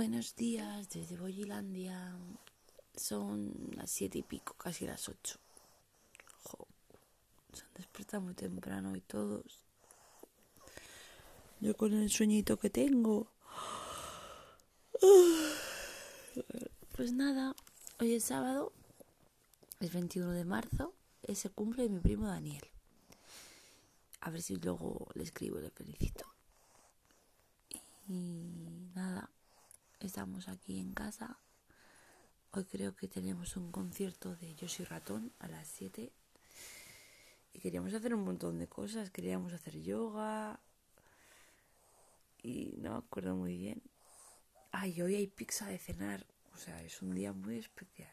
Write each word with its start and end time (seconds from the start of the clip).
Buenos 0.00 0.34
días 0.34 0.88
desde 0.88 1.18
Boyilandia. 1.18 2.16
Son 2.96 3.52
las 3.76 3.90
siete 3.90 4.16
y 4.16 4.22
pico, 4.22 4.54
casi 4.54 4.86
las 4.86 5.10
ocho. 5.10 5.38
Jo, 6.42 6.66
se 7.52 7.64
han 7.64 7.74
despertado 7.74 8.22
muy 8.22 8.32
temprano 8.32 8.96
y 8.96 9.02
todos. 9.02 9.60
Yo 11.60 11.76
con 11.76 11.92
el 11.92 12.08
sueñito 12.08 12.56
que 12.56 12.70
tengo. 12.70 13.26
Pues 16.96 17.12
nada, 17.12 17.54
hoy 18.00 18.14
es 18.14 18.24
sábado, 18.24 18.72
es 19.80 19.92
21 19.92 20.30
de 20.32 20.46
marzo, 20.46 20.94
es 21.22 21.44
el 21.44 21.50
cumple 21.50 21.82
de 21.82 21.90
mi 21.90 22.00
primo 22.00 22.26
Daniel. 22.26 22.64
A 24.22 24.30
ver 24.30 24.40
si 24.40 24.56
luego 24.56 25.08
le 25.12 25.24
escribo 25.24 25.58
y 25.58 25.62
le 25.62 25.70
felicito. 25.70 26.24
Y 28.08 28.90
nada, 28.94 29.29
estamos 30.06 30.48
aquí 30.48 30.78
en 30.78 30.94
casa. 30.94 31.38
Hoy 32.52 32.64
creo 32.64 32.96
que 32.96 33.06
tenemos 33.06 33.56
un 33.56 33.70
concierto 33.70 34.34
de 34.36 34.54
Yoshi 34.54 34.84
Ratón 34.84 35.32
a 35.38 35.48
las 35.48 35.68
7. 35.68 36.12
Y 37.52 37.58
queríamos 37.60 37.92
hacer 37.94 38.14
un 38.14 38.24
montón 38.24 38.58
de 38.58 38.68
cosas. 38.68 39.10
Queríamos 39.10 39.52
hacer 39.52 39.80
yoga. 39.80 40.58
Y 42.42 42.74
no 42.78 42.92
me 42.92 42.98
acuerdo 42.98 43.36
muy 43.36 43.56
bien. 43.56 43.82
Ay, 44.72 45.00
hoy 45.02 45.14
hay 45.16 45.26
pizza 45.26 45.66
de 45.66 45.78
cenar. 45.78 46.26
O 46.54 46.56
sea, 46.56 46.82
es 46.82 47.02
un 47.02 47.14
día 47.14 47.32
muy 47.32 47.58
especial. 47.58 48.12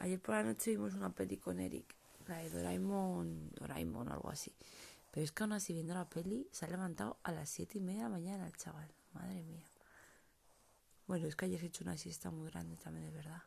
Ayer 0.00 0.20
por 0.20 0.34
la 0.34 0.44
noche 0.44 0.70
vimos 0.72 0.94
una 0.94 1.10
peli 1.10 1.38
con 1.38 1.58
Eric. 1.58 1.96
La 2.26 2.38
de 2.38 2.50
Doraemon, 2.50 3.50
Doraemon 3.58 4.08
o 4.08 4.12
algo 4.12 4.30
así. 4.30 4.52
Pero 5.10 5.24
es 5.24 5.32
que 5.32 5.42
aún 5.42 5.52
así 5.52 5.72
viendo 5.72 5.94
la 5.94 6.08
peli 6.08 6.46
se 6.52 6.66
ha 6.66 6.68
levantado 6.68 7.18
a 7.22 7.32
las 7.32 7.48
siete 7.48 7.78
y 7.78 7.80
media 7.80 8.04
de 8.04 8.04
la 8.04 8.10
mañana 8.10 8.46
el 8.46 8.56
chaval. 8.56 8.92
Madre 9.14 9.42
mía. 9.42 9.64
Bueno, 11.08 11.26
es 11.26 11.36
que 11.36 11.46
he 11.46 11.64
hecho 11.64 11.84
una 11.84 11.96
siesta 11.96 12.30
muy 12.30 12.50
grande 12.50 12.76
también, 12.76 13.06
de 13.06 13.16
verdad. 13.16 13.42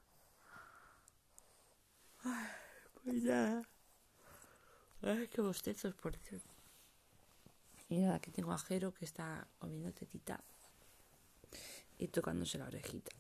Ay, 2.24 2.48
pues 3.04 3.24
nada. 3.24 3.62
Ay, 5.04 5.28
qué 5.28 5.42
bostezos, 5.42 5.94
por 5.94 6.18
cierto. 6.18 6.50
Y 7.88 8.00
nada, 8.00 8.16
aquí 8.16 8.32
tengo 8.32 8.52
a 8.52 8.58
Jero 8.58 8.96
que 8.96 9.06
está 9.06 9.48
comiendo 9.60 9.94
tetita 9.94 10.44
y 12.00 12.08
tocándose 12.08 12.58
la 12.58 12.66
orejita. 12.66 13.12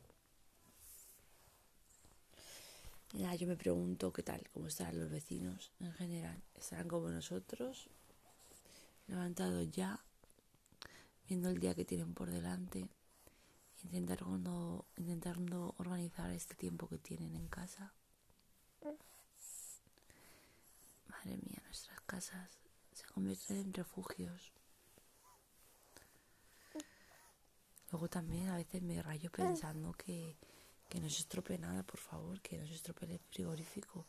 Y 3.14 3.20
nada, 3.22 3.36
yo 3.36 3.45
me 3.45 3.58
pregunto 3.58 4.11
qué 4.11 4.23
tal, 4.23 4.50
cómo 4.53 4.66
estarán 4.66 5.00
los 5.00 5.11
vecinos 5.11 5.72
en 5.80 5.94
general. 5.94 6.42
¿Estarán 6.55 6.88
como 6.88 7.09
nosotros? 7.09 7.89
Levantados 9.05 9.70
ya, 9.70 10.03
viendo 11.28 11.50
el 11.50 11.59
día 11.59 11.76
que 11.76 11.86
tienen 11.86 12.16
por 12.16 12.31
delante, 12.31 12.89
intentando, 13.84 14.86
intentando 14.98 15.76
organizar 15.78 16.32
este 16.32 16.56
tiempo 16.56 16.88
que 16.88 16.98
tienen 16.98 17.36
en 17.36 17.48
casa. 17.48 17.94
Madre 21.10 21.38
mía, 21.38 21.62
nuestras 21.66 22.00
casas 22.02 22.50
se 22.94 23.06
convierten 23.06 23.58
en 23.58 23.73
refugios. 23.73 24.52
Luego 27.92 28.08
también 28.08 28.48
a 28.50 28.56
veces 28.56 28.82
me 28.82 29.02
rayo 29.02 29.30
pensando 29.32 29.92
que, 29.94 30.38
que 30.88 31.00
no 31.00 31.10
se 31.10 31.20
estropee 31.20 31.58
nada, 31.58 31.84
por 31.84 32.00
favor, 32.00 32.40
que 32.42 32.58
no 32.58 32.66
se 32.66 32.76
estropee 32.76 33.12
el 33.12 33.20
frigorífico. 33.20 34.06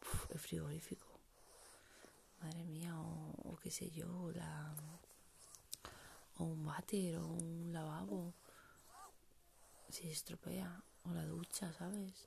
Uf, 0.00 0.30
el 0.30 0.38
frigorífico. 0.38 1.06
Madre 2.40 2.64
mía, 2.64 2.98
o, 2.98 3.52
o 3.52 3.56
qué 3.56 3.70
sé 3.70 3.90
yo, 3.90 4.32
la, 4.32 4.74
o 6.38 6.44
un 6.44 6.64
váter, 6.64 7.18
o 7.18 7.26
un 7.26 7.70
lavabo. 7.72 8.34
Si 9.92 10.08
estropea, 10.08 10.82
o 11.04 11.12
la 11.12 11.26
ducha, 11.26 11.70
¿sabes? 11.74 12.26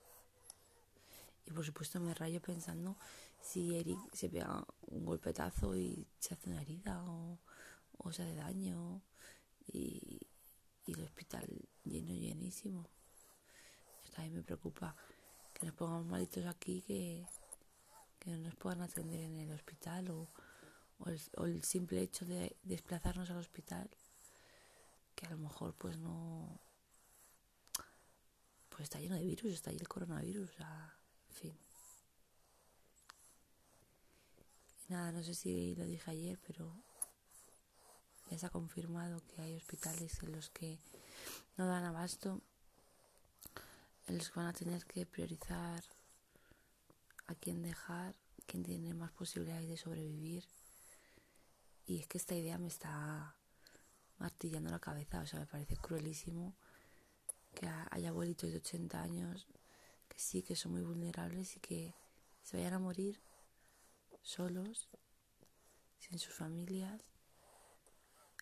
Y 1.47 1.51
por 1.51 1.65
supuesto 1.65 1.99
me 1.99 2.13
rayo 2.13 2.39
pensando 2.39 2.95
si 3.41 3.75
Eric 3.75 3.97
se 4.13 4.29
pega 4.29 4.63
un 4.85 5.03
golpetazo 5.03 5.75
y 5.75 6.05
se 6.19 6.35
hace 6.35 6.47
una 6.51 6.61
herida 6.61 7.03
o, 7.03 7.39
o 7.97 8.11
se 8.13 8.21
hace 8.21 8.35
daño 8.35 9.01
y, 9.73 10.21
y 10.85 10.93
el 10.93 11.03
hospital 11.05 11.47
lleno, 11.83 12.13
llenísimo. 12.13 12.87
También 14.13 14.35
me 14.35 14.43
preocupa 14.43 14.95
que 15.51 15.65
nos 15.65 15.73
pongamos 15.73 16.05
malitos 16.05 16.45
aquí, 16.45 16.83
que, 16.83 17.25
que 18.19 18.29
no 18.29 18.37
nos 18.37 18.55
puedan 18.57 18.83
atender 18.83 19.21
en 19.21 19.39
el 19.39 19.51
hospital 19.51 20.11
o, 20.11 20.29
o, 20.99 21.09
el, 21.09 21.19
o 21.37 21.45
el 21.45 21.63
simple 21.63 22.03
hecho 22.03 22.25
de 22.25 22.57
desplazarnos 22.61 23.31
al 23.31 23.37
hospital, 23.37 23.89
que 25.15 25.25
a 25.25 25.31
lo 25.31 25.39
mejor 25.39 25.73
pues 25.73 25.97
no... 25.97 26.61
Pues 28.75 28.83
está 28.89 28.99
lleno 28.99 29.15
de 29.15 29.23
virus, 29.23 29.53
está 29.53 29.69
ahí 29.69 29.77
el 29.77 29.87
coronavirus, 29.87 30.51
sea, 30.51 30.93
en 31.29 31.35
fin. 31.35 31.57
Nada, 34.89 35.13
no 35.13 35.23
sé 35.23 35.33
si 35.33 35.73
lo 35.75 35.85
dije 35.85 36.11
ayer, 36.11 36.37
pero 36.45 36.75
ya 38.29 38.37
se 38.37 38.45
ha 38.45 38.49
confirmado 38.49 39.25
que 39.27 39.41
hay 39.41 39.55
hospitales 39.55 40.21
en 40.23 40.33
los 40.33 40.49
que 40.49 40.81
no 41.55 41.67
dan 41.67 41.85
abasto, 41.85 42.41
en 44.07 44.17
los 44.17 44.29
que 44.29 44.39
van 44.41 44.47
a 44.47 44.53
tener 44.53 44.85
que 44.85 45.05
priorizar 45.05 45.81
a 47.27 47.35
quién 47.35 47.61
dejar, 47.61 48.13
quién 48.45 48.63
tiene 48.63 48.93
más 48.93 49.13
posibilidades 49.13 49.69
de 49.69 49.77
sobrevivir. 49.77 50.43
Y 51.85 52.01
es 52.01 52.07
que 52.07 52.17
esta 52.17 52.35
idea 52.35 52.57
me 52.57 52.67
está 52.67 53.37
martillando 54.17 54.69
la 54.69 54.79
cabeza, 54.79 55.21
o 55.21 55.25
sea, 55.25 55.39
me 55.39 55.45
parece 55.45 55.77
cruelísimo 55.77 56.57
que 57.55 57.67
haya 57.91 58.09
abuelitos 58.09 58.51
de 58.51 58.57
80 58.57 59.01
años 59.01 59.47
que 60.07 60.19
sí, 60.19 60.43
que 60.43 60.55
son 60.55 60.73
muy 60.73 60.83
vulnerables 60.83 61.55
y 61.57 61.59
que 61.59 61.95
se 62.43 62.57
vayan 62.57 62.73
a 62.73 62.79
morir 62.79 63.19
solos, 64.21 64.87
sin 65.97 66.19
sus 66.19 66.33
familias 66.33 67.01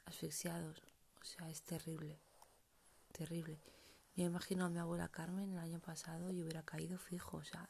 asfixiados. 0.05 0.83
O 1.21 1.25
sea, 1.25 1.49
es 1.49 1.61
terrible, 1.61 2.19
terrible. 3.11 3.61
Yo 4.15 4.25
imagino 4.25 4.65
a 4.65 4.69
mi 4.69 4.79
abuela 4.79 5.07
Carmen 5.07 5.53
el 5.53 5.59
año 5.59 5.79
pasado 5.79 6.31
y 6.31 6.43
hubiera 6.43 6.63
caído 6.63 6.97
fijo. 6.97 7.37
O 7.37 7.43
sea, 7.43 7.69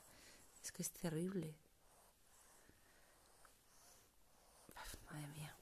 es 0.61 0.71
que 0.71 0.81
es 0.81 0.91
terrible. 0.91 1.55
Madre 5.09 5.27
mía. 5.27 5.55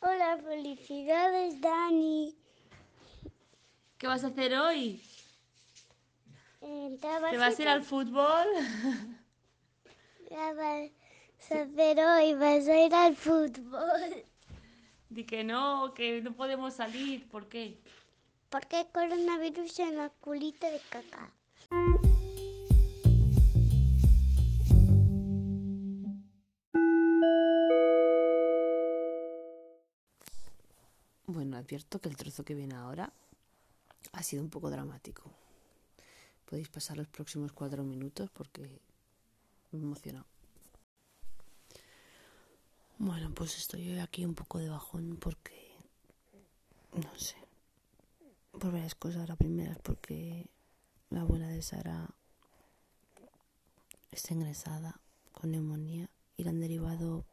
Hola, 0.00 0.38
felicidades, 0.38 1.60
Dani. 1.60 2.34
¿Qué 3.98 4.06
vas 4.06 4.22
a 4.22 4.28
hacer 4.28 4.54
hoy? 4.54 5.02
Eh, 6.60 6.98
¿te 7.00 7.08
vas 7.08 7.30
¿Te 7.30 7.36
vas 7.36 7.58
a 7.58 7.62
ir 7.62 7.68
al 7.68 7.82
fútbol? 7.82 8.46
¿Qué 10.28 10.36
vas 10.36 11.50
a 11.50 11.62
hacer 11.62 11.98
hoy? 11.98 12.34
Vas 12.34 12.68
a 12.68 12.80
ir 12.80 12.94
al 12.94 13.16
fútbol. 13.16 14.24
Di 15.10 15.24
que 15.24 15.42
no, 15.42 15.92
que 15.94 16.20
no 16.20 16.32
podemos 16.32 16.74
salir. 16.74 17.28
¿Por 17.28 17.48
qué? 17.48 17.80
Porque 18.50 18.76
hay 18.76 18.86
coronavirus 18.92 19.80
en 19.80 19.96
la 19.96 20.10
culita 20.10 20.70
de 20.70 20.80
caca. 20.90 21.32
Bueno, 31.30 31.58
advierto 31.58 32.00
que 32.00 32.08
el 32.08 32.16
trozo 32.16 32.42
que 32.42 32.54
viene 32.54 32.74
ahora 32.74 33.12
ha 34.12 34.22
sido 34.22 34.42
un 34.42 34.48
poco 34.48 34.70
dramático. 34.70 35.30
Podéis 36.46 36.70
pasar 36.70 36.96
los 36.96 37.06
próximos 37.06 37.52
cuatro 37.52 37.84
minutos 37.84 38.30
porque 38.30 38.80
me 39.70 39.78
he 39.78 39.82
emocionado. 39.82 40.24
Bueno, 42.96 43.30
pues 43.34 43.58
estoy 43.58 43.98
aquí 43.98 44.24
un 44.24 44.34
poco 44.34 44.58
de 44.58 44.70
bajón 44.70 45.18
porque, 45.20 45.76
no 46.94 47.14
sé, 47.18 47.36
por 48.52 48.72
varias 48.72 48.94
cosas. 48.94 49.28
La 49.28 49.36
primera 49.36 49.72
es 49.72 49.78
porque 49.80 50.48
la 51.10 51.20
abuela 51.20 51.48
de 51.48 51.60
Sara 51.60 52.08
está 54.10 54.32
ingresada 54.32 54.98
con 55.32 55.50
neumonía 55.50 56.08
y 56.38 56.44
la 56.44 56.50
han 56.52 56.60
derivado 56.60 57.26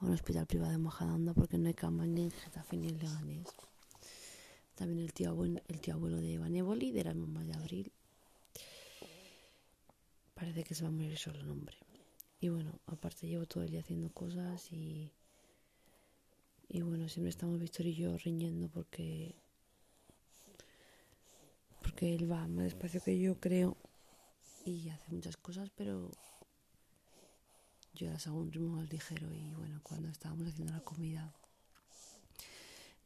a 0.00 0.04
un 0.04 0.12
hospital 0.12 0.46
privado 0.46 0.72
de 0.72 0.78
Majadahonda 0.78 1.34
porque 1.34 1.58
no 1.58 1.68
hay 1.68 1.74
camas 1.74 2.08
ni 2.08 2.22
en 2.22 2.30
Getafe 2.30 2.76
ni 2.76 2.88
en 2.88 2.98
Leganés. 2.98 3.48
También 4.74 5.00
el 5.00 5.12
tío, 5.12 5.30
abuelo, 5.30 5.60
el 5.66 5.80
tío 5.80 5.94
abuelo 5.94 6.18
de 6.18 6.38
Vanéboli, 6.38 6.92
de 6.92 7.04
la 7.04 7.14
mamá 7.14 7.42
de 7.42 7.54
Abril, 7.54 7.92
parece 10.34 10.62
que 10.62 10.74
se 10.74 10.84
va 10.84 10.88
a 10.88 10.92
morir 10.92 11.18
solo 11.18 11.40
el 11.40 11.50
hombre. 11.50 11.76
Y 12.40 12.48
bueno, 12.48 12.78
aparte 12.86 13.26
llevo 13.26 13.46
todo 13.46 13.64
el 13.64 13.70
día 13.70 13.80
haciendo 13.80 14.10
cosas 14.10 14.72
y, 14.72 15.10
y 16.68 16.82
bueno, 16.82 17.08
siempre 17.08 17.30
estamos 17.30 17.58
Víctor 17.58 17.86
y 17.86 17.94
yo 17.94 18.16
riñendo 18.18 18.68
porque, 18.68 19.34
porque 21.82 22.14
él 22.14 22.30
va 22.30 22.46
más 22.46 22.64
despacio 22.64 23.02
que 23.02 23.18
yo 23.18 23.40
creo 23.40 23.76
y 24.64 24.88
hace 24.90 25.10
muchas 25.10 25.36
cosas, 25.36 25.70
pero 25.74 26.12
yo 27.98 28.12
las 28.12 28.28
hago 28.28 28.38
un 28.38 28.52
ritmo 28.52 28.76
más 28.76 28.88
ligero 28.92 29.34
y 29.34 29.52
bueno, 29.54 29.80
cuando 29.82 30.08
estábamos 30.08 30.46
haciendo 30.46 30.72
la 30.72 30.80
comida, 30.80 31.32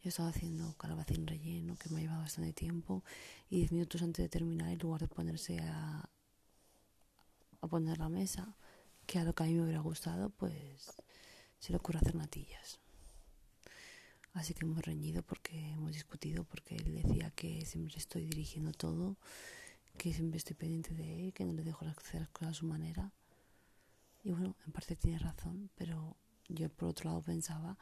yo 0.03 0.09
estaba 0.09 0.29
haciendo 0.29 0.77
calabacín 0.77 1.27
relleno 1.27 1.77
que 1.77 1.89
me 1.89 1.99
ha 1.99 2.03
llevado 2.03 2.21
bastante 2.21 2.53
tiempo 2.53 3.03
y 3.49 3.57
diez 3.57 3.73
minutos 3.73 4.03
antes 4.03 4.23
de 4.23 4.29
terminar, 4.29 4.69
en 4.69 4.79
lugar 4.79 5.01
de 5.01 5.09
ponerse 5.09 5.61
a, 5.61 6.11
a 7.63 7.67
poner 7.69 7.97
la 7.99 8.11
mesa, 8.11 8.55
que 9.07 9.19
a 9.19 9.25
lo 9.25 9.35
que 9.35 9.45
a 9.45 9.47
mí 9.47 9.55
me 9.55 9.63
hubiera 9.63 9.81
gustado, 9.81 10.29
pues 10.29 10.93
se 11.59 11.73
le 11.73 11.79
ocurre 11.79 11.99
hacer 11.99 12.15
natillas. 12.15 12.79
Así 14.35 14.53
que 14.53 14.67
hemos 14.67 14.85
reñido 14.85 15.23
porque 15.23 15.71
hemos 15.71 15.93
discutido, 15.93 16.45
porque 16.45 16.77
él 16.77 17.03
decía 17.03 17.31
que 17.31 17.65
siempre 17.65 17.97
estoy 17.97 18.27
dirigiendo 18.27 18.73
todo, 18.73 19.17
que 19.97 20.13
siempre 20.13 20.37
estoy 20.37 20.55
pendiente 20.55 20.93
de 20.95 21.29
él, 21.29 21.33
que 21.33 21.47
no 21.47 21.55
le 21.55 21.65
dejo 21.65 21.87
hacer 21.87 22.21
las 22.21 22.31
cosas 22.31 22.51
a 22.51 22.55
su 22.55 22.67
manera. 22.67 23.11
Y 24.23 24.31
bueno, 24.31 24.57
en 24.67 24.73
parte 24.73 24.97
tiene 24.97 25.19
razón, 25.19 25.71
pero 25.75 26.17
yo 26.49 26.69
por 26.69 26.89
otro 26.89 27.11
lado 27.11 27.23
pensaba 27.23 27.79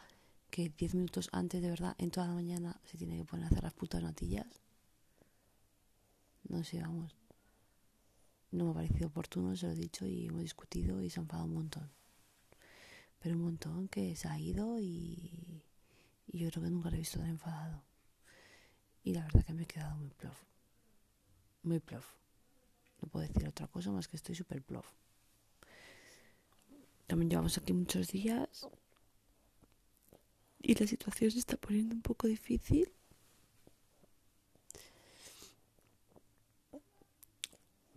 que 0.51 0.71
diez 0.71 0.95
minutos 0.95 1.29
antes 1.33 1.63
de 1.63 1.71
verdad, 1.71 1.95
en 1.99 2.11
toda 2.11 2.27
la 2.27 2.35
mañana, 2.35 2.81
se 2.85 2.99
tiene 2.99 3.17
que 3.17 3.25
poner 3.25 3.45
a 3.45 3.49
hacer 3.49 3.63
las 3.63 3.75
putas 3.75 4.03
natillas. 4.03 4.61
No 6.49 6.65
sé, 6.65 6.81
vamos. 6.81 7.15
No 8.51 8.65
me 8.65 8.71
ha 8.71 8.75
parecido 8.75 9.09
oportuno, 9.09 9.55
se 9.55 9.67
lo 9.67 9.73
he 9.73 9.77
dicho 9.77 10.07
y 10.07 10.27
hemos 10.27 10.43
discutido 10.43 11.03
y 11.03 11.11
se 11.11 11.21
ha 11.21 11.23
enfadado 11.23 11.47
un 11.47 11.55
montón. 11.55 11.91
Pero 13.21 13.37
un 13.37 13.43
montón 13.43 13.89
que 13.89 14.17
se 14.17 14.29
ha 14.29 14.39
ido 14.39 14.81
y 14.81 15.63
y 16.33 16.39
yo 16.39 16.51
creo 16.51 16.63
que 16.63 16.71
nunca 16.71 16.91
le 16.91 16.97
he 16.97 17.01
visto 17.01 17.19
tan 17.19 17.29
enfadado. 17.29 17.83
Y 19.03 19.15
la 19.15 19.25
verdad 19.25 19.45
que 19.45 19.53
me 19.53 19.65
he 19.65 19.67
quedado 19.67 19.97
muy 19.97 20.11
plof. 20.11 20.39
Muy 21.63 21.81
plof. 21.81 22.07
No 23.01 23.09
puedo 23.09 23.27
decir 23.27 23.49
otra 23.49 23.67
cosa 23.67 23.91
más 23.91 24.07
que 24.07 24.17
estoy 24.17 24.37
súper 24.37 24.63
plof. 24.63 24.87
También 27.11 27.29
llevamos 27.29 27.59
aquí 27.59 27.73
muchos 27.73 28.07
días. 28.07 28.69
Y 30.63 30.77
la 30.77 30.87
situación 30.87 31.33
se 31.33 31.41
está 31.41 31.57
poniendo 31.57 31.93
un 31.93 32.03
poco 32.03 32.29
difícil. 32.29 32.89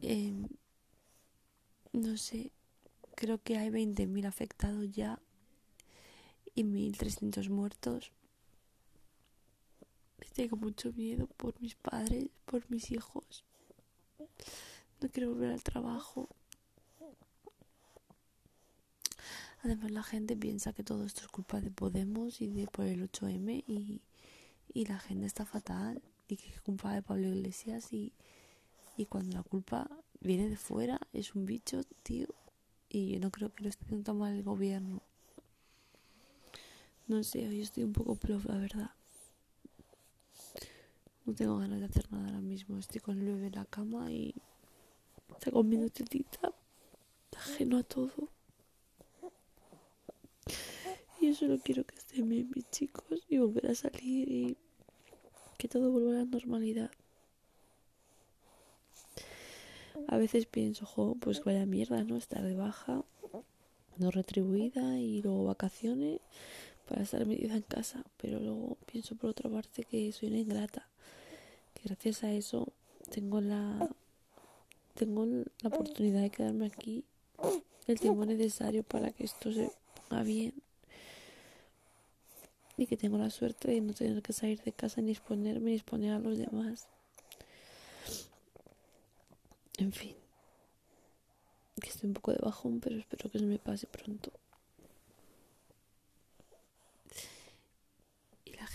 Em, 0.01 0.47
no 1.91 2.17
sé, 2.17 2.51
creo 3.13 3.37
que 3.37 3.59
hay 3.59 3.69
20.000 3.69 4.25
afectados 4.25 4.91
ya 4.91 5.19
y 6.55 6.63
1.300 6.63 7.49
muertos. 7.49 8.11
Tengo 10.33 10.55
mucho 10.55 10.91
miedo 10.91 11.27
por 11.37 11.61
mis 11.61 11.75
padres, 11.75 12.29
por 12.45 12.67
mis 12.71 12.89
hijos. 12.89 13.45
No 15.01 15.09
quiero 15.11 15.29
volver 15.29 15.51
al 15.51 15.61
trabajo. 15.61 16.29
Además 19.63 19.91
la 19.91 20.03
gente 20.03 20.35
piensa 20.35 20.73
que 20.73 20.83
todo 20.83 21.05
esto 21.05 21.21
es 21.21 21.27
culpa 21.29 21.61
de 21.61 21.71
Podemos 21.71 22.41
y 22.41 22.47
de 22.47 22.67
por 22.67 22.85
el 22.85 23.09
8M 23.09 23.63
y, 23.65 24.01
y 24.73 24.85
la 24.85 24.99
gente 24.99 25.25
está 25.25 25.45
fatal 25.45 26.01
y 26.27 26.35
que 26.35 26.49
es 26.49 26.61
culpa 26.61 26.93
de 26.93 27.01
Pablo 27.01 27.29
Iglesias 27.29 27.93
y, 27.93 28.11
y 28.97 29.05
cuando 29.05 29.37
la 29.37 29.43
culpa 29.43 29.89
viene 30.19 30.49
de 30.49 30.57
fuera 30.57 30.99
es 31.13 31.33
un 31.33 31.45
bicho, 31.45 31.81
tío. 32.03 32.27
Y 32.89 33.11
yo 33.13 33.19
no 33.21 33.31
creo 33.31 33.53
que 33.53 33.63
lo 33.63 33.69
esté 33.69 33.85
haciendo 33.85 34.03
tan 34.03 34.17
mal 34.17 34.33
el 34.33 34.43
gobierno. 34.43 35.01
No 37.07 37.23
sé, 37.23 37.47
hoy 37.47 37.61
estoy 37.61 37.85
un 37.85 37.93
poco 37.93 38.15
prof, 38.15 38.45
la 38.45 38.57
verdad. 38.57 38.91
No 41.25 41.33
tengo 41.33 41.57
ganas 41.57 41.79
de 41.79 41.85
hacer 41.85 42.11
nada 42.11 42.25
ahora 42.25 42.41
mismo. 42.41 42.77
Estoy 42.77 42.99
con 42.99 43.17
el 43.17 43.25
bebé 43.25 43.47
en 43.47 43.55
la 43.55 43.65
cama 43.65 44.11
y 44.11 44.35
tengo 45.39 45.63
mi 45.63 45.77
notetita 45.77 46.53
ajeno 47.37 47.77
a 47.77 47.83
todo. 47.83 48.29
Y 51.19 51.27
yo 51.27 51.32
solo 51.43 51.59
quiero 51.59 51.83
que 51.83 51.95
estén 51.95 52.29
bien 52.29 52.49
mis 52.55 52.69
chicos 52.71 53.25
y 53.27 53.37
volver 53.37 53.67
a 53.67 53.75
salir 53.75 54.29
y 54.29 54.57
que 55.57 55.67
todo 55.67 55.91
vuelva 55.91 56.11
a 56.11 56.19
la 56.19 56.25
normalidad. 56.25 56.89
A 60.07 60.17
veces 60.17 60.45
pienso, 60.45 60.85
jo, 60.85 61.15
pues 61.19 61.43
vaya 61.43 61.65
mierda, 61.65 62.03
¿no? 62.05 62.15
Estar 62.15 62.43
de 62.43 62.55
baja, 62.55 63.03
no 63.97 64.11
retribuida 64.11 64.99
y 64.99 65.21
luego 65.21 65.43
vacaciones 65.43 66.21
para 66.87 67.03
estar 67.03 67.25
metida 67.25 67.55
en 67.55 67.61
casa. 67.63 68.05
Pero 68.21 68.39
luego 68.39 68.77
pienso 68.89 69.15
por 69.15 69.31
otra 69.31 69.49
parte 69.49 69.83
que 69.83 70.11
soy 70.13 70.29
una 70.29 70.39
ingrata 70.39 70.87
gracias 71.83 72.23
a 72.23 72.31
eso 72.31 72.71
tengo 73.11 73.41
la 73.41 73.89
tengo 74.93 75.25
la 75.25 75.67
oportunidad 75.67 76.21
de 76.21 76.29
quedarme 76.29 76.67
aquí 76.67 77.03
el 77.87 77.99
tiempo 77.99 78.25
necesario 78.25 78.83
para 78.83 79.11
que 79.11 79.25
esto 79.25 79.51
se 79.51 79.69
ponga 79.95 80.23
bien 80.23 80.52
y 82.83 82.87
que 82.87 82.97
tengo 82.97 83.17
la 83.17 83.29
suerte 83.29 83.71
de 83.71 83.81
no 83.81 83.93
tener 83.93 84.21
que 84.21 84.33
salir 84.33 84.61
de 84.61 84.71
casa 84.71 85.01
ni 85.01 85.11
exponerme 85.11 85.71
ni 85.71 85.75
exponer 85.75 86.13
a 86.13 86.19
los 86.19 86.37
demás. 86.37 86.87
En 89.77 89.91
fin. 89.91 90.15
Que 91.81 91.89
estoy 91.89 92.07
un 92.07 92.13
poco 92.13 92.31
de 92.31 92.39
bajón 92.39 92.79
pero 92.79 92.97
espero 92.97 93.29
que 93.29 93.39
se 93.39 93.45
me 93.45 93.59
pase 93.59 93.87
pronto. 93.87 94.31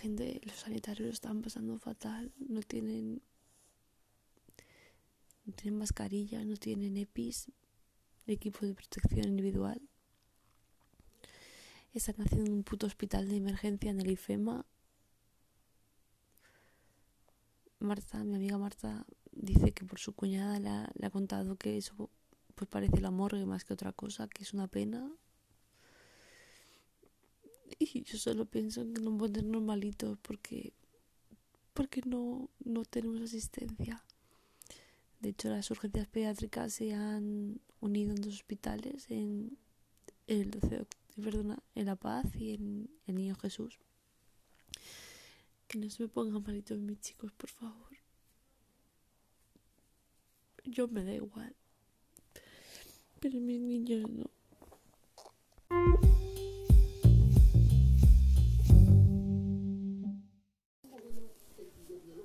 Gente, 0.01 0.41
los 0.45 0.55
sanitarios 0.55 1.09
lo 1.09 1.13
están 1.13 1.43
pasando 1.43 1.77
fatal, 1.77 2.31
no 2.39 2.63
tienen, 2.63 3.21
no 5.45 5.53
tienen 5.55 5.77
mascarillas, 5.77 6.47
no 6.47 6.57
tienen 6.57 6.97
EPIs, 6.97 7.51
equipo 8.29 8.65
de 8.65 8.75
protección 8.75 9.25
individual. 9.27 9.88
Están 11.99 12.25
haciendo 12.25 12.53
un 12.53 12.63
puto 12.63 12.87
hospital 12.87 13.29
de 13.29 13.35
emergencia 13.35 13.91
en 13.91 14.01
el 14.01 14.13
IFEMA. 14.13 14.65
Marta, 17.81 18.23
mi 18.23 18.37
amiga 18.37 18.57
Marta, 18.57 19.05
dice 19.33 19.73
que 19.73 19.85
por 19.85 19.99
su 19.99 20.15
cuñada 20.15 20.61
le 20.61 21.07
ha, 21.07 21.11
contado 21.11 21.57
que 21.57 21.77
eso 21.77 22.09
pues 22.55 22.71
parece 22.71 23.01
la 23.01 23.11
morgue 23.11 23.45
más 23.47 23.65
que 23.65 23.73
otra 23.73 23.91
cosa, 23.91 24.29
que 24.29 24.45
es 24.45 24.55
una 24.55 24.69
pena, 24.69 25.11
y 27.81 28.05
yo 28.05 28.17
solo 28.17 28.47
pienso 28.47 28.83
en 28.83 28.93
no 28.93 29.19
poner 29.19 29.43
normalitos 29.43 30.19
porque 30.23 30.73
porque 31.75 32.01
no, 32.07 32.49
no 32.65 32.85
tenemos 32.85 33.21
asistencia. 33.23 34.05
De 35.19 35.31
hecho, 35.31 35.49
las 35.49 35.69
urgencias 35.73 36.07
pediátricas 36.07 36.75
se 36.75 36.95
han 36.95 37.61
unido 37.81 38.13
en 38.13 38.23
dos 38.23 38.35
hospitales, 38.35 39.11
en 39.11 39.59
el 40.29 40.53
perdona, 41.23 41.59
en 41.75 41.87
La 41.87 41.97
Paz 41.97 42.27
y 42.37 42.55
en 42.55 42.91
el 43.07 43.15
Niño 43.15 43.35
Jesús. 43.37 43.79
Que 45.67 45.79
no 45.79 45.91
se 45.91 46.03
me 46.03 46.09
pongan 46.09 46.43
malitos 46.43 46.79
mis 46.79 47.01
chicos, 47.01 47.33
por 47.33 47.51
favor. 47.51 47.97
Yo 50.65 50.89
me 50.89 51.05
da 51.05 51.13
igual. 51.13 51.55
Pero 53.21 53.41
mis 53.41 53.61
niños 53.61 54.09
no. 54.11 54.31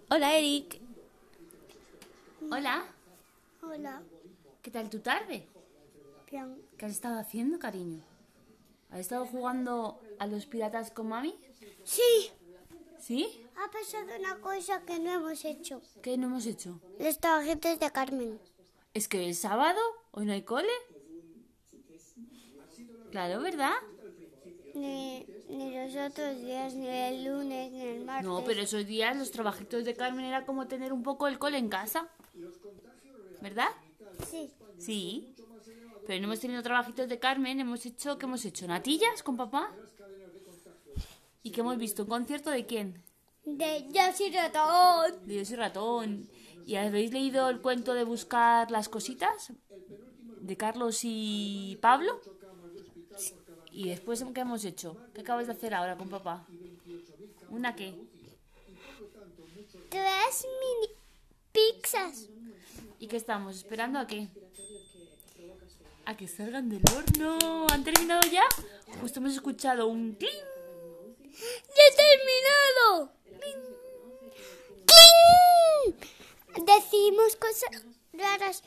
Hola, 0.10 0.38
Eric. 0.38 0.80
Hola. 2.52 2.86
Hola. 3.64 4.04
¿Qué 4.62 4.70
tal 4.70 4.90
tu 4.90 5.00
tarde? 5.00 5.48
Bien. 6.30 6.62
¿Qué 6.78 6.86
has 6.86 6.92
estado 6.92 7.20
haciendo, 7.20 7.58
cariño? 7.58 8.13
¿Has 8.94 9.00
estado 9.00 9.26
jugando 9.26 10.00
a 10.20 10.28
los 10.28 10.46
piratas 10.46 10.92
con 10.92 11.08
mami? 11.08 11.34
Sí. 11.84 12.30
¿Sí? 13.00 13.44
Ha 13.56 13.72
pasado 13.72 14.06
una 14.20 14.40
cosa 14.40 14.84
que 14.86 15.00
no 15.00 15.12
hemos 15.14 15.44
hecho. 15.46 15.82
¿Qué 16.04 16.16
no 16.16 16.28
hemos 16.28 16.46
hecho? 16.46 16.80
Los 17.00 17.18
trabajitos 17.18 17.80
de 17.80 17.90
Carmen. 17.90 18.40
¿Es 18.94 19.08
que 19.08 19.26
el 19.28 19.34
sábado? 19.34 19.80
¿Hoy 20.12 20.28
no 20.28 20.34
hay 20.34 20.44
cole? 20.44 20.70
Claro, 23.10 23.42
¿verdad? 23.42 23.74
Ni, 24.76 25.26
ni 25.50 25.76
los 25.76 25.96
otros 25.96 26.40
días, 26.40 26.76
ni 26.76 26.88
el 26.88 27.24
lunes, 27.26 27.72
ni 27.72 27.82
el 27.82 28.06
martes. 28.06 28.28
No, 28.28 28.44
pero 28.46 28.62
esos 28.62 28.86
días 28.86 29.18
los 29.18 29.32
trabajitos 29.32 29.86
de 29.86 29.96
Carmen 29.96 30.26
era 30.26 30.46
como 30.46 30.68
tener 30.68 30.94
un 30.94 31.02
poco 31.02 31.28
el 31.28 31.40
cole 31.40 31.58
en 31.58 31.70
casa. 31.70 32.08
¿Verdad? 33.42 33.70
Sí. 34.30 34.52
Sí. 34.78 35.33
Pero 36.06 36.20
no 36.20 36.26
hemos 36.26 36.40
tenido 36.40 36.62
trabajitos 36.62 37.08
de 37.08 37.20
Carmen, 37.20 37.60
hemos 37.60 37.86
hecho, 37.86 38.18
¿qué 38.18 38.26
hemos 38.26 38.44
hecho? 38.46 38.68
¿Natillas 38.68 39.24
con 39.24 39.38
papá? 39.38 39.72
¿Y 41.42 41.52
qué 41.52 41.62
hemos 41.62 41.78
visto? 41.78 42.04
¿Un 42.04 42.10
concierto 42.10 42.50
de 42.50 42.66
quién? 42.66 43.02
De 43.46 43.88
Yo 43.92 44.02
soy 44.16 44.32
ratón. 44.32 45.28
De 45.28 45.36
Yo 45.36 45.46
soy 45.46 45.56
ratón. 45.56 46.30
¿Y 46.66 46.76
habéis 46.76 47.12
leído 47.12 47.50
el 47.50 47.62
cuento 47.62 47.94
de 47.94 48.04
buscar 48.04 48.72
las 48.72 48.90
cositas? 48.90 49.52
¿De 50.40 50.58
Carlos 50.58 51.00
y 51.04 51.78
Pablo? 51.82 52.22
¿Y 53.72 53.90
después 53.90 54.24
qué 54.34 54.42
hemos 54.42 54.64
hecho? 54.66 54.98
¿Qué 55.14 55.22
acabas 55.22 55.48
de 55.48 55.54
hacer 55.54 55.74
ahora 55.74 55.98
con 55.98 56.10
papá? 56.10 56.46
¿Una 57.50 57.76
qué? 57.76 57.94
Tres 59.90 60.48
mini 60.60 60.94
pizzas. 61.52 62.30
¿Y 63.00 63.08
qué 63.08 63.18
estamos? 63.18 63.56
¿Esperando 63.56 64.00
a 64.00 64.08
qué? 64.08 64.30
A 66.06 66.16
que 66.18 66.28
salgan 66.28 66.70
del 66.70 66.82
horno. 66.96 67.68
¿Han 67.72 67.84
terminado 67.84 68.22
ya? 68.30 68.44
Justo 69.02 69.20
hemos 69.20 69.34
escuchado 69.34 69.88
un 69.88 70.14
clink. 70.14 70.34
¡Ya 71.76 71.84
he 71.88 71.96
terminado! 72.06 73.12
¡Cling! 74.90 75.96
Decimos 76.66 77.36
cosas 77.36 77.86
raras. 78.14 78.64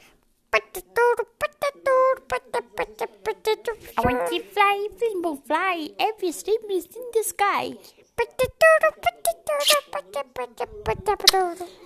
Patatur, 0.50 1.28
patatur, 1.38 2.26
pata, 2.26 2.62
pata, 2.74 3.06
patatur. 3.06 3.76
I 3.96 4.00
want 4.02 4.28
to 4.30 4.40
fly, 4.52 4.88
fly, 5.46 5.94
every 5.98 6.32
stream 6.32 6.70
is 6.70 6.86
in 6.86 7.02
the 7.12 7.22
sky. 7.22 7.76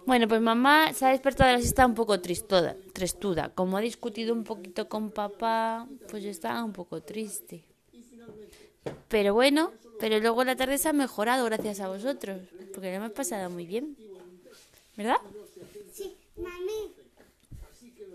Bueno, 0.06 0.26
pues 0.28 0.40
mamá 0.40 0.92
se 0.92 1.06
ha 1.06 1.10
despertado 1.10 1.50
de 1.50 1.56
la 1.56 1.62
siesta 1.62 1.86
un 1.86 1.94
poco 1.94 2.20
tristoda, 2.20 2.76
trestuda. 2.92 3.50
Como 3.54 3.76
ha 3.76 3.80
discutido 3.80 4.34
un 4.34 4.44
poquito 4.44 4.88
con 4.88 5.10
papá, 5.10 5.86
pues 6.08 6.24
está 6.24 6.62
un 6.64 6.72
poco 6.72 7.02
triste. 7.02 7.64
Pero 9.08 9.34
bueno, 9.34 9.72
pero 9.98 10.18
luego 10.18 10.44
la 10.44 10.56
tarde 10.56 10.78
se 10.78 10.88
ha 10.88 10.92
mejorado 10.92 11.44
gracias 11.44 11.80
a 11.80 11.88
vosotros, 11.88 12.40
porque 12.74 12.90
lo 12.90 12.96
hemos 12.96 13.12
pasado 13.12 13.50
muy 13.50 13.66
bien. 13.66 13.96
¿Verdad? 14.96 15.18
Sí, 15.92 16.16
mami. 16.36 16.94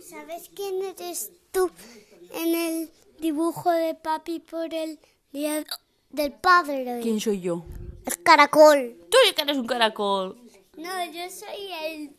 ¿Sabes 0.01 0.49
quién 0.53 0.83
eres 0.83 1.31
tú 1.51 1.69
en 2.33 2.55
el 2.55 2.91
dibujo 3.19 3.71
de 3.71 3.95
papi 3.95 4.39
por 4.39 4.73
el 4.73 4.99
día 5.31 5.63
del 6.09 6.33
padre? 6.33 6.99
¿Quién 7.01 7.19
soy 7.19 7.41
yo? 7.41 7.65
El 8.05 8.23
caracol. 8.23 8.97
Tú 9.09 9.17
que 9.35 9.41
eres 9.41 9.57
un 9.57 9.67
caracol. 9.67 10.37
No, 10.77 11.05
yo 11.11 11.29
soy 11.29 11.71
el 11.83 12.15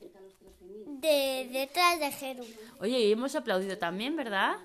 de 1.00 1.48
detrás 1.52 2.00
de 2.00 2.10
Jero. 2.10 2.44
Oye, 2.80 2.98
y 3.00 3.12
hemos 3.12 3.34
aplaudido 3.34 3.78
también, 3.78 4.16
¿verdad? 4.16 4.56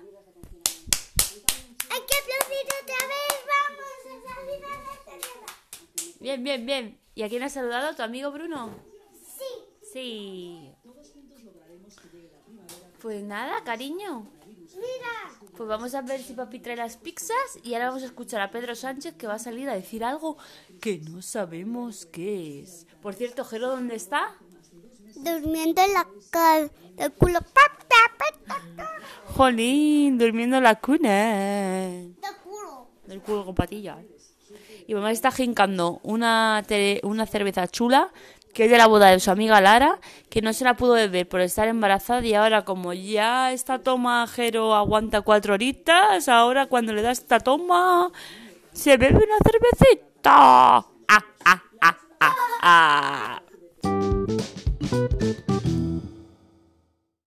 Hay 1.90 2.00
que 2.00 2.16
aplaudir 2.16 2.66
otra 2.82 3.06
vez. 3.06 3.34
Vamos 3.52 3.94
a 3.98 5.04
celebra. 5.04 6.18
Bien, 6.20 6.42
bien, 6.42 6.66
bien. 6.66 6.98
¿Y 7.14 7.22
a 7.22 7.28
quién 7.28 7.42
has 7.42 7.52
saludado? 7.52 7.94
¿Tu 7.94 8.02
amigo 8.02 8.30
Bruno? 8.30 8.70
Sí, 9.38 9.44
Sí. 9.92 10.72
Pues 13.02 13.22
nada, 13.24 13.62
cariño. 13.64 14.26
Mira. 14.74 15.50
Pues 15.56 15.68
vamos 15.68 15.94
a 15.94 16.02
ver 16.02 16.22
si 16.22 16.32
papi 16.32 16.60
trae 16.60 16.76
las 16.76 16.96
pizzas 16.96 17.58
y 17.62 17.74
ahora 17.74 17.88
vamos 17.88 18.02
a 18.02 18.06
escuchar 18.06 18.40
a 18.40 18.50
Pedro 18.50 18.74
Sánchez 18.74 19.14
que 19.14 19.26
va 19.26 19.34
a 19.34 19.38
salir 19.38 19.68
a 19.68 19.74
decir 19.74 20.04
algo 20.04 20.36
que 20.80 20.98
no 20.98 21.22
sabemos 21.22 22.06
qué 22.06 22.60
es. 22.62 22.86
Por 23.00 23.14
cierto, 23.14 23.44
Jero, 23.44 23.68
¿dónde 23.68 23.96
está? 23.96 24.34
Durmiendo 25.14 25.82
en 25.82 25.92
la 25.92 26.08
cara 26.30 26.70
del 26.96 27.12
culo. 27.12 27.40
Jolín, 29.34 30.18
durmiendo 30.18 30.58
en 30.58 30.62
la 30.62 30.78
cuna. 30.78 31.08
Del 31.08 32.36
culo. 32.42 32.88
Del 33.06 33.20
culo 33.20 33.44
con 33.46 33.54
patillas. 33.54 33.98
Y 34.86 34.94
mamá 34.94 35.12
está 35.12 35.30
jincando 35.30 36.00
una, 36.02 36.62
una 37.02 37.26
cerveza 37.26 37.68
chula 37.68 38.12
que 38.52 38.64
es 38.64 38.70
de 38.70 38.78
la 38.78 38.86
boda 38.86 39.08
de 39.08 39.20
su 39.20 39.30
amiga 39.30 39.60
Lara, 39.60 39.98
que 40.28 40.42
no 40.42 40.52
se 40.52 40.64
la 40.64 40.74
pudo 40.74 40.94
beber 40.94 41.28
por 41.28 41.40
estar 41.40 41.68
embarazada 41.68 42.24
y 42.26 42.34
ahora 42.34 42.64
como 42.64 42.92
ya 42.92 43.52
esta 43.52 43.78
toma 43.78 44.26
Jero 44.26 44.74
aguanta 44.74 45.22
cuatro 45.22 45.54
horitas, 45.54 46.28
ahora 46.28 46.66
cuando 46.66 46.92
le 46.92 47.02
da 47.02 47.10
esta 47.10 47.40
toma 47.40 48.10
se 48.72 48.96
bebe 48.96 49.16
una 49.16 49.38
cervecita. 49.44 50.22
¡Ah, 50.24 50.84
ah, 51.08 51.62
ah, 51.80 51.96
ah, 52.20 53.42
ah! 55.52 55.62